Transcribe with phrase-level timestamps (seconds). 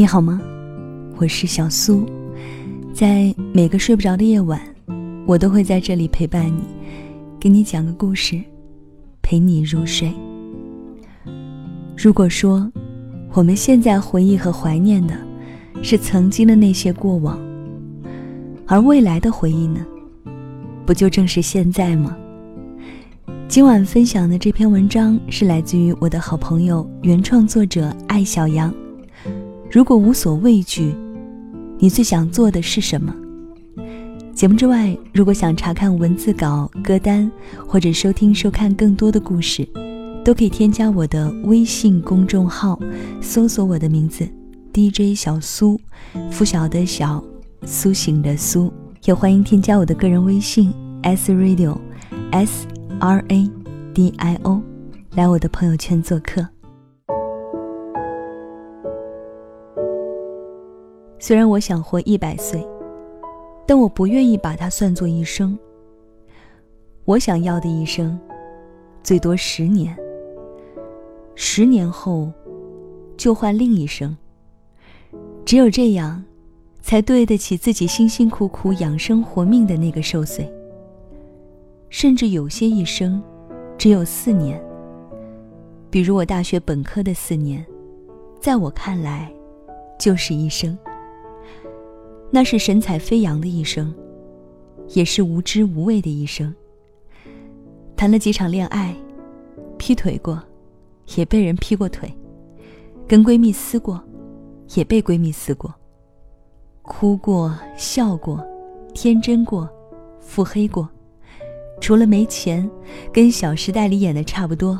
[0.00, 0.40] 你好吗？
[1.16, 2.06] 我是小苏，
[2.94, 4.60] 在每个睡不着的夜晚，
[5.26, 6.62] 我都会在这里陪伴你，
[7.40, 8.40] 给你讲个故事，
[9.22, 10.12] 陪你入睡。
[11.96, 12.70] 如果说
[13.32, 15.18] 我们现在回忆和怀念的
[15.82, 17.36] 是曾经的那些过往，
[18.68, 19.84] 而未来的回忆呢，
[20.86, 22.16] 不就正是现在吗？
[23.48, 28.72] 今晚分享的这篇文章是来自于我的好朋友、原创作者艾小羊。
[29.70, 30.94] 如果无所畏惧，
[31.78, 33.14] 你最想做的是什么？
[34.32, 37.30] 节目之外，如果想查看文字稿、歌单，
[37.66, 39.68] 或者收听、收看更多的故事，
[40.24, 42.80] 都可以添加我的微信公众号，
[43.20, 44.26] 搜索我的名字
[44.72, 45.78] DJ 小苏，
[46.30, 47.22] 拂晓的小，
[47.64, 48.72] 苏醒的苏。
[49.04, 50.72] 也欢迎添加我的个人微信
[51.02, 52.66] S Radio，S
[53.00, 53.50] R A
[53.94, 54.62] D I O，
[55.14, 56.46] 来我的朋友圈做客。
[61.28, 62.66] 虽然我想活一百岁，
[63.66, 65.58] 但我不愿意把它算作一生。
[67.04, 68.18] 我想要的一生，
[69.02, 69.94] 最多十年。
[71.34, 72.32] 十年后，
[73.18, 74.16] 就换另一生。
[75.44, 76.24] 只有这样，
[76.80, 80.50] 才对得起自己辛辛苦苦养生活命的那个寿岁。
[81.90, 83.22] 甚至有些一生，
[83.76, 84.58] 只有四年。
[85.90, 87.62] 比如我大学本科的四年，
[88.40, 89.30] 在我看来，
[89.98, 90.74] 就是一生。
[92.30, 93.92] 那是神采飞扬的一生，
[94.88, 96.54] 也是无知无畏的一生。
[97.96, 98.94] 谈了几场恋爱，
[99.78, 100.40] 劈腿过，
[101.16, 102.08] 也被人劈过腿；
[103.06, 104.02] 跟闺蜜撕过，
[104.74, 105.70] 也被闺蜜撕过；
[106.82, 108.46] 哭过、笑过、
[108.94, 109.68] 天真过、
[110.20, 110.88] 腹黑过。
[111.80, 112.68] 除了没钱，
[113.12, 114.78] 跟《小时代》里演的差不多，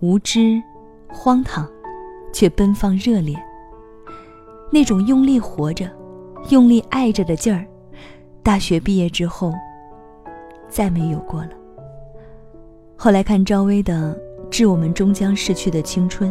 [0.00, 0.60] 无知、
[1.08, 1.68] 荒唐，
[2.32, 3.36] 却奔放热烈。
[4.72, 5.88] 那种用力活着。
[6.50, 7.66] 用力爱着的劲儿，
[8.42, 9.52] 大学毕业之后，
[10.68, 11.50] 再没有过了。
[12.96, 14.16] 后来看赵薇的
[14.48, 16.30] 《致我们终将逝去的青春》，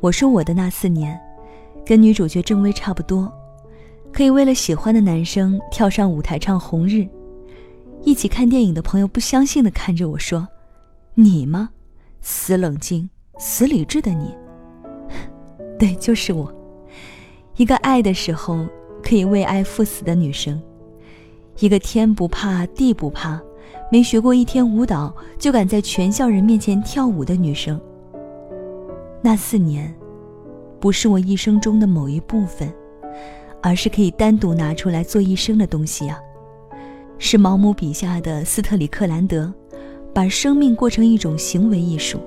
[0.00, 1.20] 我说我的那四年，
[1.84, 3.30] 跟女主角郑薇差不多，
[4.10, 6.94] 可以为了喜欢的男生跳上舞台唱《红日》。
[8.04, 10.48] 一起看电影的朋友不相信的看着我说
[11.14, 11.70] ：“你吗？
[12.22, 14.34] 死冷静、死理智的你。”
[15.78, 16.50] 对，就是我，
[17.56, 18.66] 一个爱的时候。
[19.08, 20.60] 可以为爱赴死的女生，
[21.60, 23.40] 一个天不怕地不怕，
[23.90, 27.80] 没学过一天舞蹈就敢在全校人面前跳舞的女生。
[29.22, 29.94] 那四年，
[30.78, 32.70] 不是我一生中的某一部分，
[33.62, 36.18] 而是可以单独拿出来做一生的东西啊！
[37.16, 39.50] 是毛姆笔下的斯特里克兰德，
[40.12, 42.20] 把生命过成一种行为艺术。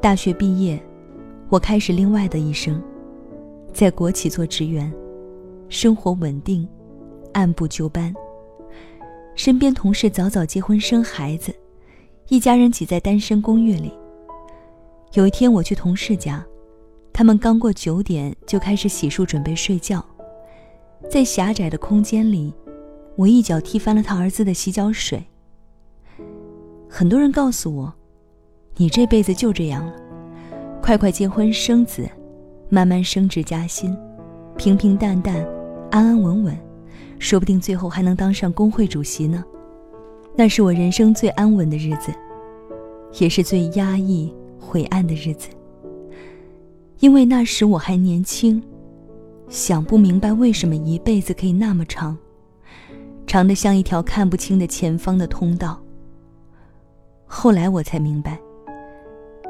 [0.00, 0.80] 大学毕业，
[1.48, 2.80] 我开始另外的一生。
[3.72, 4.90] 在国企做职员，
[5.68, 6.66] 生活稳定，
[7.32, 8.14] 按部就班。
[9.34, 11.54] 身边同事早早结婚生孩子，
[12.28, 13.92] 一家人挤在单身公寓里。
[15.12, 16.44] 有一天我去同事家，
[17.12, 20.04] 他们刚过九点就开始洗漱准备睡觉，
[21.10, 22.52] 在狭窄的空间里，
[23.16, 25.22] 我一脚踢翻了他儿子的洗脚水。
[26.88, 27.92] 很多人告诉我，
[28.76, 29.94] 你这辈子就这样了，
[30.82, 32.08] 快快结婚生子。
[32.70, 33.96] 慢慢升职加薪，
[34.58, 35.42] 平平淡淡，
[35.90, 36.58] 安安稳稳，
[37.18, 39.44] 说不定最后还能当上工会主席呢。
[40.36, 42.12] 那是我人生最安稳的日子，
[43.18, 45.48] 也是最压抑、晦暗的日子。
[47.00, 48.62] 因为那时我还年轻，
[49.48, 52.16] 想不明白为什么一辈子可以那么长，
[53.26, 55.80] 长得像一条看不清的前方的通道。
[57.26, 58.38] 后来我才明白，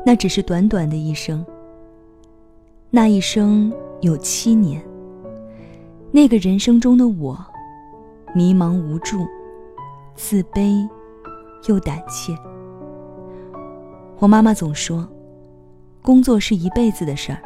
[0.04, 1.44] 那只是短短的一生。
[2.90, 4.82] 那一生有七年，
[6.10, 7.38] 那个人生中的我，
[8.34, 9.26] 迷茫无助，
[10.14, 10.88] 自卑，
[11.68, 12.34] 又胆怯。
[14.18, 15.06] 我妈妈总说，
[16.02, 17.42] 工作是一辈子的事儿，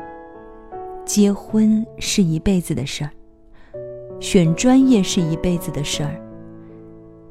[1.04, 3.10] 结婚是一辈子的事儿，
[4.20, 6.14] 选专业是一辈子的事儿。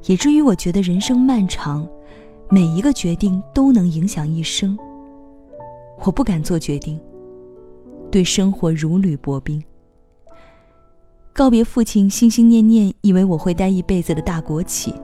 [0.06, 1.88] 以至于我觉得人生漫长，
[2.50, 4.78] 每一个决定都能影响一生。
[6.04, 7.00] 我不敢做决定。
[8.10, 9.62] 对生活如履薄冰。
[11.34, 14.94] 告别父亲，心心念念以为我会待一辈子的大国企。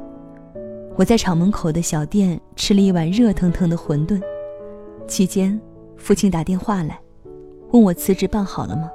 [0.95, 4.21] 我在厂门口的小店吃了一碗热腾腾的馄饨。
[5.07, 5.59] 期间，
[5.97, 7.01] 父亲打电话来，
[7.73, 8.91] 问我辞职办好了吗？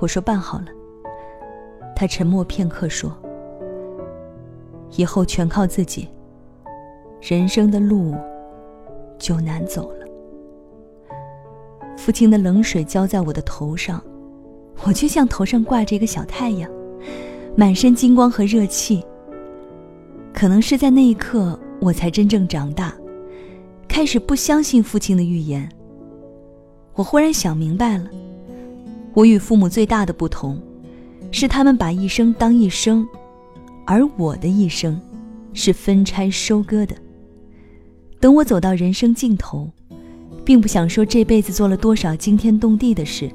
[0.00, 0.66] 我说办好了。
[1.94, 3.16] 他沉默片刻说
[4.96, 6.08] ：“以后全靠自己。
[7.20, 8.16] 人生的路
[9.16, 10.06] 就难走了。”
[11.96, 14.02] 父亲的冷水浇在我的头上，
[14.84, 16.70] 我却像头上挂着一个小太阳，
[17.56, 19.02] 满身金光和热气。
[20.32, 22.92] 可能是在那一刻，我才真正长大，
[23.86, 25.68] 开始不相信父亲的预言。
[26.94, 28.10] 我忽然想明白了，
[29.14, 30.60] 我与父母最大的不同，
[31.30, 33.06] 是他们把一生当一生，
[33.86, 35.00] 而我的一生，
[35.52, 36.96] 是分拆收割的。
[38.18, 39.70] 等我走到人生尽头，
[40.44, 43.30] 并不想说这辈子做了多少惊天动地的事，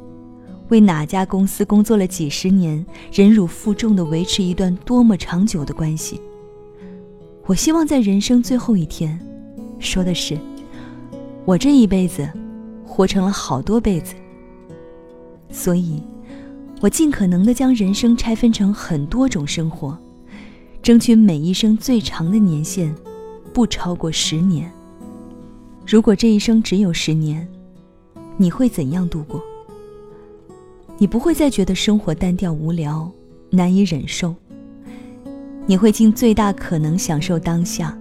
[0.70, 6.20] 为哪家公司工作了几十年，忍辱负重的维持一段多么长久的关系。
[7.46, 9.18] 我希望在人生最后一天，
[9.80, 10.38] 说的是，
[11.46, 12.30] 我这一辈子，
[12.86, 14.14] 活成了好多辈子。
[15.50, 16.04] 所以，
[16.82, 19.98] 我尽可能的将人生拆分成很多种生活，
[20.84, 22.94] 争取每一生最长的年限，
[23.54, 24.70] 不超过十年。
[25.86, 27.48] 如果这一生只有十年，
[28.36, 29.42] 你会怎样度过？
[31.00, 33.10] 你不会再觉得生活单调无聊，
[33.52, 34.34] 难以忍受。
[35.68, 37.96] 你会尽最大可能享受当下，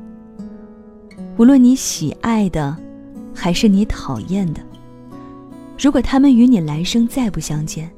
[1.36, 2.74] 无论你喜爱的，
[3.34, 4.60] 还是你讨厌的。
[5.78, 7.90] 如果他们与你来生再不相见，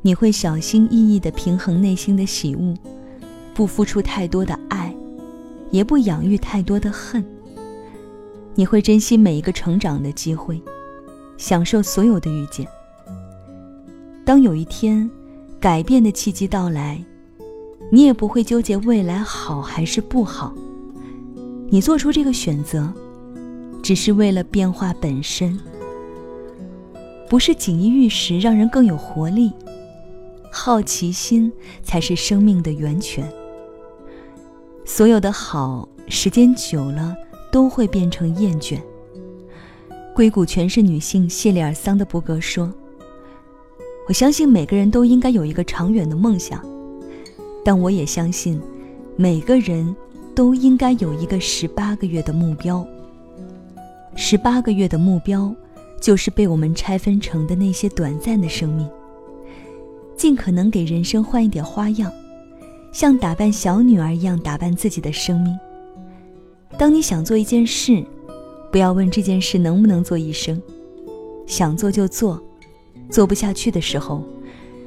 [0.00, 2.74] 你会小心翼翼地平衡内心的喜恶，
[3.52, 4.94] 不付出太多的爱，
[5.70, 7.22] 也不养育太多的恨。
[8.54, 10.58] 你会珍惜每一个成长的机会，
[11.36, 12.66] 享受所有的遇见。
[14.24, 15.10] 当有一天，
[15.60, 17.04] 改变的契机到来。
[17.90, 20.54] 你也不会纠结未来好还是不好，
[21.68, 22.90] 你做出这个选择，
[23.82, 25.58] 只是为了变化本身，
[27.28, 29.52] 不是锦衣玉食让人更有活力，
[30.50, 31.52] 好奇心
[31.82, 33.30] 才是生命的源泉。
[34.86, 37.14] 所有的好，时间久了
[37.50, 38.80] 都会变成厌倦。
[40.14, 42.72] 硅谷全是女性谢里尔·桑德伯格说
[44.08, 46.60] ：“我相信每个人都应该有一个长远的梦想。”
[47.64, 48.60] 但我也相信，
[49.16, 49.94] 每个人
[50.34, 52.84] 都应该有一个十八个月的目标。
[54.16, 55.54] 十八个月的目标，
[56.00, 58.88] 就是被我们拆分成的那些短暂的生命。
[60.16, 62.12] 尽可能给人生换一点花样，
[62.92, 65.56] 像打扮小女儿一样打扮自己的生命。
[66.76, 68.04] 当你想做一件事，
[68.72, 70.60] 不要问这件事能不能做一生，
[71.46, 72.42] 想做就做，
[73.10, 74.22] 做不下去的时候，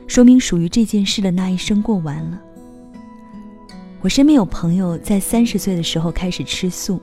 [0.07, 2.41] 说明属于这件事的那一生过完了。
[4.01, 7.01] 我身边有朋友在三十岁的时候开始吃素，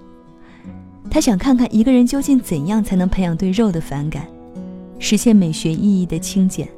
[1.10, 4.26] 他想看看一个人究竟怎样才能培养对肉的反感，
[4.98, 6.68] 实现美学意义的清简。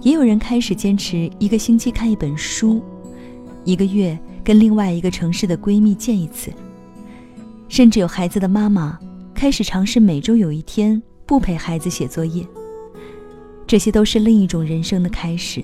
[0.00, 2.80] 也有人开始坚持一个星期看一本书，
[3.64, 6.52] 一个月跟另外一个城市的闺蜜见一次，
[7.68, 8.96] 甚至有孩子的妈妈
[9.34, 12.46] 开始尝试每周有一天不陪孩子写作业。
[13.68, 15.62] 这些都是另一种人生的开始。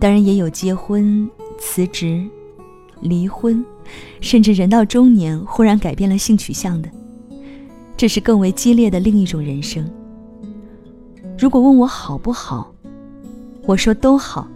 [0.00, 1.28] 当然也有结婚、
[1.58, 2.26] 辞职、
[3.02, 3.64] 离婚，
[4.22, 6.90] 甚至人到中年忽然改变了性取向的，
[7.94, 9.88] 这是更为激烈的另一种人生。
[11.38, 12.74] 如果问我好不好，
[13.66, 14.48] 我说都好。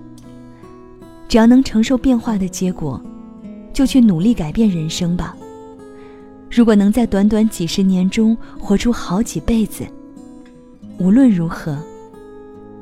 [1.28, 2.98] 只要能承受变化的结果，
[3.74, 5.36] 就去努力改变人生吧。
[6.50, 9.84] 如果能在短短几十年中活出好几辈子，
[10.98, 11.78] 无论如何，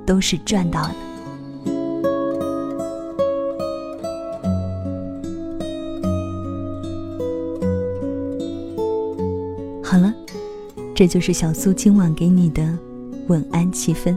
[0.06, 0.94] 都是赚到的。
[9.84, 10.12] 好了，
[10.94, 12.66] 这就是小苏今晚给你的
[13.28, 14.16] 晚安气氛。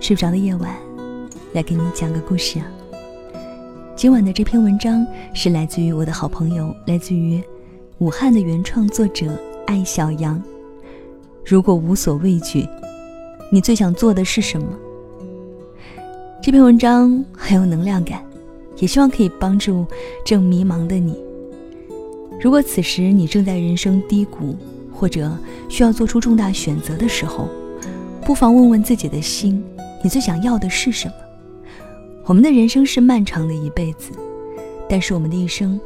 [0.00, 0.74] 睡不着的夜晚，
[1.52, 2.66] 来给你讲个故事啊。
[3.94, 7.42] 今晚的这篇文章是来自于我的好朋友，来自于
[7.98, 9.26] 武汉的原创作者
[9.66, 10.42] 艾小羊。
[11.48, 12.68] 如果无所畏惧，
[13.50, 14.66] 你最想做的是什么？
[16.42, 18.22] 这篇文章很有能量感，
[18.76, 19.86] 也希望可以帮助
[20.26, 21.18] 正迷茫的你。
[22.38, 24.54] 如果此时你正在人生低谷，
[24.92, 25.34] 或者
[25.70, 27.48] 需要做出重大选择的时候，
[28.26, 29.64] 不妨问问自己的心：
[30.04, 31.14] 你最想要的是什么？
[32.26, 34.10] 我们的人生是漫长的一辈子，
[34.86, 35.80] 但是我们的一生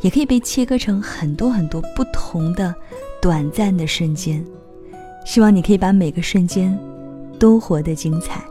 [0.00, 2.72] 也可以被切割成很多很多不同的
[3.20, 4.46] 短暂的瞬间。
[5.28, 6.74] 希望你可以把每个瞬间
[7.38, 8.42] 都活得精彩。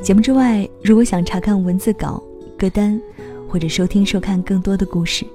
[0.00, 2.22] 节目之外，如果想查看文字稿、
[2.56, 3.02] 歌单，
[3.48, 5.26] 或者收听收看更多的故事。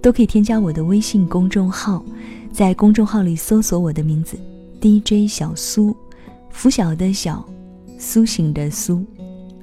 [0.00, 2.02] 都可以添加我的微信公众号，
[2.50, 4.38] 在公众号里搜索我的名字
[4.80, 5.94] DJ 小苏，
[6.48, 7.46] 拂晓的小，
[7.98, 9.04] 苏醒的苏。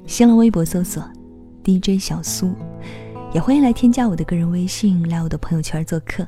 [0.06, 1.02] 新浪微博搜索
[1.64, 2.52] DJ 小苏，
[3.34, 6.24] 也欢迎来添加我的个人微信，来我的朋友圈做客。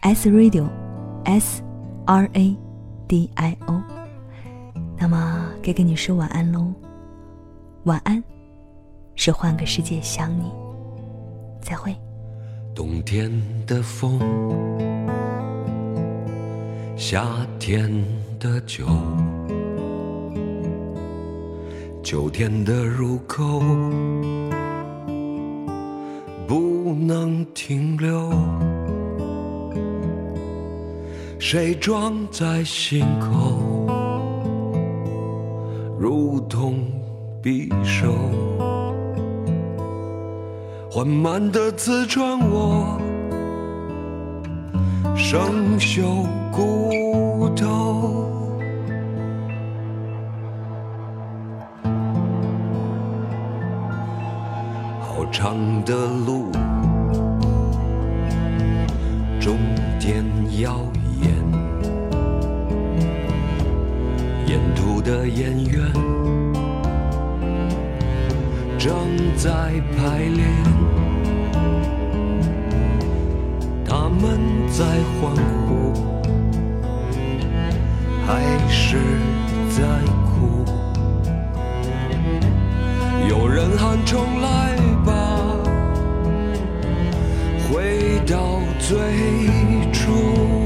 [0.00, 1.62] S Radio，S
[2.06, 2.56] R A
[3.06, 3.80] D I O。
[4.96, 6.72] 那么该跟你说晚安喽，
[7.84, 8.22] 晚安，
[9.16, 10.50] 是换个世界想你，
[11.60, 11.94] 再会。
[12.74, 13.30] 冬天
[13.66, 14.18] 的风，
[16.96, 17.24] 夏
[17.58, 17.90] 天
[18.40, 18.86] 的酒，
[22.02, 23.60] 秋天的入口，
[26.48, 28.32] 不能停留。
[31.46, 33.86] 谁装在心口，
[35.98, 36.76] 如同
[37.42, 38.14] 匕首，
[40.90, 42.98] 缓慢地刺穿我
[45.14, 48.30] 生锈骨头。
[55.02, 55.94] 好长的
[56.26, 56.50] 路，
[59.38, 59.58] 终
[60.00, 60.24] 点
[60.62, 61.03] 遥远，
[64.46, 65.90] 沿途的演员
[68.78, 68.94] 正
[69.36, 70.46] 在排练，
[73.86, 74.38] 他们
[74.70, 74.84] 在
[75.18, 75.34] 欢
[75.66, 75.92] 呼，
[78.26, 78.98] 还是
[79.70, 79.82] 在
[80.26, 80.64] 哭？
[83.28, 85.12] 有人喊重来吧，
[87.70, 88.92] 回到最
[89.90, 90.63] 初。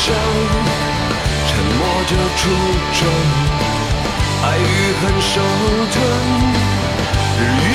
[0.00, 0.14] 人生，
[1.46, 2.40] 沉默着出
[2.94, 2.98] 征，
[4.42, 4.62] 爱与
[4.96, 5.32] 恨手
[5.92, 5.96] 吞，
[7.36, 7.68] 日与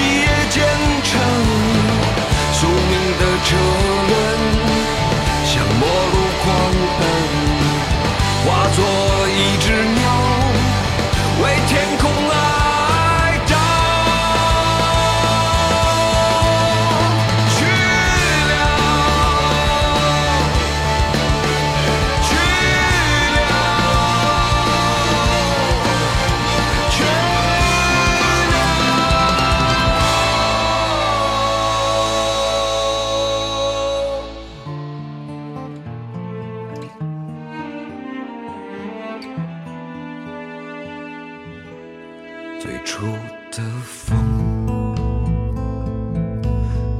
[42.65, 43.05] 最初
[43.51, 44.17] 的风，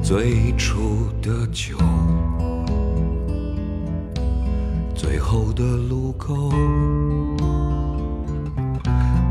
[0.00, 1.76] 最初的酒。
[4.94, 6.50] 最后的路口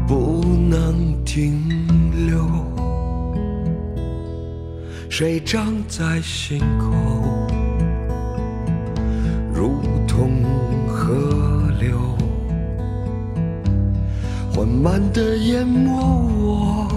[0.05, 1.57] 不能停
[2.27, 2.45] 留，
[5.09, 6.91] 谁长在心口，
[9.53, 10.43] 如同
[10.85, 11.97] 河流，
[14.55, 15.91] 缓慢地淹没
[16.41, 16.87] 我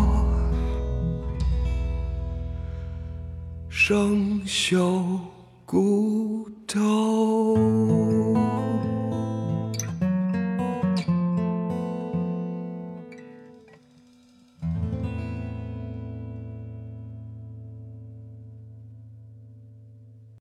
[3.69, 5.03] 生锈
[5.67, 8.08] 骨头。